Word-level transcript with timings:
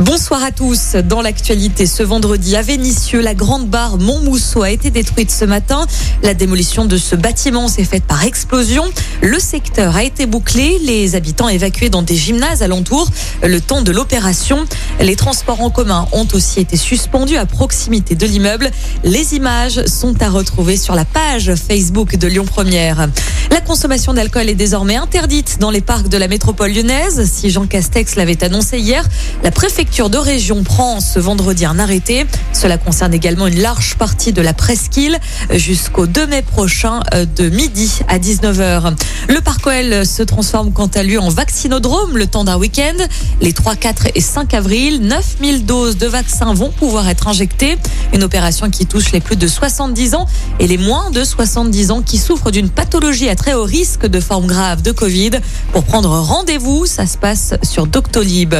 Bonsoir 0.00 0.42
à 0.42 0.50
tous. 0.50 0.96
Dans 0.96 1.22
l'actualité, 1.22 1.86
ce 1.86 2.02
vendredi 2.02 2.56
à 2.56 2.62
Vénissieux, 2.62 3.20
la 3.20 3.32
grande 3.32 3.68
barre 3.68 3.96
Montmousseau 3.96 4.62
a 4.62 4.70
été 4.72 4.90
détruite 4.90 5.30
ce 5.30 5.44
matin. 5.44 5.86
La 6.24 6.34
démolition 6.34 6.84
de 6.84 6.96
ce 6.96 7.14
bâtiment 7.14 7.68
s'est 7.68 7.84
faite 7.84 8.02
par 8.02 8.24
explosion. 8.24 8.84
Le 9.22 9.38
secteur 9.38 9.94
a 9.94 10.02
été 10.02 10.26
bouclé, 10.26 10.80
les 10.82 11.14
habitants 11.14 11.48
évacués 11.48 11.90
dans 11.90 12.02
des 12.02 12.16
gymnases 12.16 12.60
alentours 12.64 13.08
le 13.44 13.60
temps 13.60 13.82
de 13.82 13.92
l'opération. 13.92 14.64
Les 14.98 15.14
transports 15.14 15.60
en 15.60 15.70
commun 15.70 16.08
ont 16.10 16.26
aussi 16.32 16.58
été 16.58 16.76
suspendus 16.76 17.36
à 17.36 17.46
proximité 17.46 18.16
de 18.16 18.26
l'immeuble. 18.26 18.72
Les 19.04 19.34
images 19.34 19.86
sont 19.86 20.20
à 20.20 20.28
retrouver 20.28 20.76
sur 20.76 20.96
la 20.96 21.04
page 21.04 21.54
Facebook 21.54 22.16
de 22.16 22.26
Lyon 22.26 22.46
Première. 22.46 23.08
La 23.52 23.60
consommation 23.60 24.12
d'alcool 24.12 24.48
est 24.48 24.56
désormais 24.56 24.96
interdite 24.96 25.58
dans 25.60 25.70
les 25.70 25.82
parcs 25.82 26.08
de 26.08 26.18
la 26.18 26.26
métropole 26.26 26.72
lyonnaise. 26.72 27.30
Si 27.30 27.50
Jean 27.50 27.66
Castex 27.66 28.16
l'avait 28.16 28.42
annoncé 28.42 28.80
hier, 28.80 29.08
la 29.44 29.52
préfecture 29.52 29.83
de 29.84 30.18
région 30.18 30.64
prend 30.64 31.00
ce 31.00 31.18
vendredi 31.18 31.64
un 31.64 31.78
arrêté. 31.78 32.26
Cela 32.52 32.78
concerne 32.78 33.14
également 33.14 33.46
une 33.46 33.60
large 33.60 33.94
partie 33.96 34.32
de 34.32 34.42
la 34.42 34.52
presqu'île 34.52 35.18
jusqu'au 35.52 36.06
2 36.06 36.26
mai 36.26 36.42
prochain 36.42 37.00
euh, 37.14 37.24
de 37.24 37.48
midi 37.48 38.00
à 38.08 38.18
19h. 38.18 38.94
Le 39.28 39.40
parc 39.40 39.66
OL 39.66 40.04
se 40.04 40.22
transforme 40.22 40.72
quant 40.72 40.88
à 40.94 41.02
lui 41.02 41.16
en 41.16 41.28
vaccinodrome 41.28 42.18
le 42.18 42.26
temps 42.26 42.44
d'un 42.44 42.56
week-end. 42.56 42.96
Les 43.40 43.52
3, 43.52 43.76
4 43.76 44.08
et 44.14 44.20
5 44.20 44.52
avril, 44.54 45.00
9000 45.02 45.64
doses 45.64 45.96
de 45.96 46.06
vaccins 46.06 46.52
vont 46.54 46.70
pouvoir 46.70 47.08
être 47.08 47.28
injectées. 47.28 47.76
Une 48.12 48.24
opération 48.24 48.70
qui 48.70 48.86
touche 48.86 49.12
les 49.12 49.20
plus 49.20 49.36
de 49.36 49.46
70 49.46 50.14
ans 50.14 50.26
et 50.60 50.66
les 50.66 50.78
moins 50.78 51.10
de 51.10 51.24
70 51.24 51.90
ans 51.90 52.02
qui 52.02 52.18
souffrent 52.18 52.50
d'une 52.50 52.68
pathologie 52.68 53.28
à 53.28 53.36
très 53.36 53.54
haut 53.54 53.64
risque 53.64 54.06
de 54.06 54.20
forme 54.20 54.46
grave 54.46 54.82
de 54.82 54.92
Covid. 54.92 55.30
Pour 55.72 55.84
prendre 55.84 56.10
rendez-vous, 56.10 56.84
ça 56.86 57.06
se 57.06 57.16
passe 57.16 57.54
sur 57.62 57.86
Doctolib. 57.86 58.54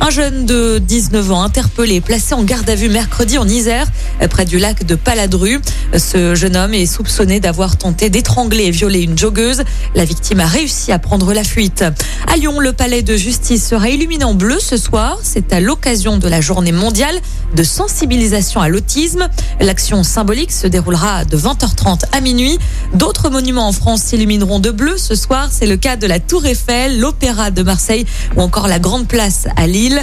Un 0.00 0.10
jeune 0.10 0.46
de 0.46 0.69
19 0.78 1.32
ans 1.32 1.42
interpellé 1.42 2.00
placé 2.00 2.34
en 2.34 2.42
garde 2.42 2.68
à 2.70 2.74
vue 2.74 2.88
mercredi 2.88 3.38
en 3.38 3.48
Isère, 3.48 3.86
près 4.28 4.44
du 4.44 4.58
lac 4.58 4.84
de 4.84 4.94
Paladru. 4.94 5.60
Ce 5.96 6.34
jeune 6.34 6.56
homme 6.56 6.74
est 6.74 6.86
soupçonné 6.86 7.40
d'avoir 7.40 7.76
tenté 7.76 8.10
d'étrangler 8.10 8.64
et 8.64 8.70
violer 8.70 9.00
une 9.02 9.18
joggeuse. 9.18 9.62
La 9.94 10.04
victime 10.04 10.40
a 10.40 10.46
réussi 10.46 10.92
à 10.92 10.98
prendre 10.98 11.32
la 11.32 11.44
fuite. 11.44 11.84
À 12.26 12.36
Lyon, 12.36 12.60
le 12.60 12.72
palais 12.72 13.02
de 13.02 13.16
justice 13.16 13.66
sera 13.66 13.88
illuminé 13.88 14.24
en 14.24 14.34
bleu 14.34 14.58
ce 14.60 14.76
soir. 14.76 15.18
C'est 15.22 15.52
à 15.52 15.60
l'occasion 15.60 16.18
de 16.18 16.28
la 16.28 16.40
journée 16.40 16.72
mondiale 16.72 17.20
de 17.54 17.62
sensibilisation 17.62 18.60
à 18.60 18.68
l'autisme. 18.68 19.28
L'action 19.60 20.02
symbolique 20.02 20.52
se 20.52 20.66
déroulera 20.66 21.24
de 21.24 21.36
20h30 21.36 22.02
à 22.12 22.20
minuit. 22.20 22.58
D'autres 22.94 23.30
monuments 23.30 23.68
en 23.68 23.72
France 23.72 24.02
s'illuminent 24.02 24.60
de 24.60 24.70
bleu 24.70 24.96
ce 24.96 25.14
soir. 25.14 25.48
C'est 25.50 25.66
le 25.66 25.76
cas 25.76 25.96
de 25.96 26.06
la 26.06 26.20
Tour 26.20 26.46
Eiffel, 26.46 27.00
l'Opéra 27.00 27.50
de 27.50 27.62
Marseille 27.62 28.06
ou 28.36 28.40
encore 28.40 28.68
la 28.68 28.78
Grande 28.78 29.08
Place 29.08 29.46
à 29.56 29.66
Lille. 29.66 30.02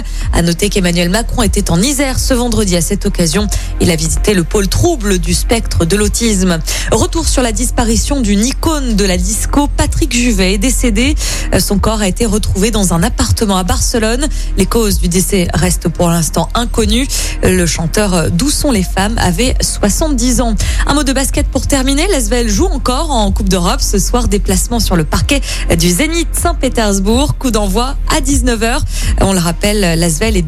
Noter 0.58 0.70
qu'Emmanuel 0.70 1.08
Macron 1.08 1.42
était 1.42 1.70
en 1.70 1.80
Isère 1.80 2.18
ce 2.18 2.34
vendredi 2.34 2.74
à 2.74 2.80
cette 2.80 3.06
occasion. 3.06 3.46
Il 3.80 3.92
a 3.92 3.96
visité 3.96 4.34
le 4.34 4.42
pôle 4.42 4.66
trouble 4.66 5.18
du 5.18 5.32
spectre 5.32 5.84
de 5.84 5.94
l'autisme. 5.94 6.58
Retour 6.90 7.28
sur 7.28 7.42
la 7.42 7.52
disparition 7.52 8.20
d'une 8.20 8.44
icône 8.44 8.96
de 8.96 9.04
la 9.04 9.16
disco. 9.16 9.68
Patrick 9.76 10.12
Juvet 10.12 10.54
est 10.54 10.58
décédé. 10.58 11.14
Son 11.60 11.78
corps 11.78 12.00
a 12.00 12.08
été 12.08 12.26
retrouvé 12.26 12.72
dans 12.72 12.92
un 12.92 13.04
appartement 13.04 13.56
à 13.56 13.62
Barcelone. 13.62 14.26
Les 14.56 14.66
causes 14.66 14.98
du 14.98 15.06
décès 15.06 15.46
restent 15.54 15.88
pour 15.88 16.08
l'instant 16.08 16.48
inconnues. 16.54 17.06
Le 17.44 17.66
chanteur 17.66 18.28
D'où 18.32 18.50
sont 18.50 18.72
les 18.72 18.82
femmes 18.82 19.16
avait 19.18 19.54
70 19.60 20.40
ans. 20.40 20.56
Un 20.88 20.94
mot 20.94 21.04
de 21.04 21.12
basket 21.12 21.46
pour 21.46 21.68
terminer. 21.68 22.08
L'Asvel 22.08 22.48
joue 22.48 22.66
encore 22.66 23.12
en 23.12 23.30
Coupe 23.30 23.48
d'Europe 23.48 23.80
ce 23.80 24.00
soir 24.00 24.26
déplacement 24.26 24.80
sur 24.80 24.96
le 24.96 25.04
parquet 25.04 25.40
du 25.78 25.88
Zénith 25.88 26.30
Saint-Pétersbourg. 26.32 27.36
Coup 27.38 27.52
d'envoi 27.52 27.94
à 28.16 28.20
19h. 28.20 28.80
On 29.20 29.32
le 29.32 29.38
rappelle, 29.38 29.98
l'Asvel 30.00 30.36
est 30.36 30.47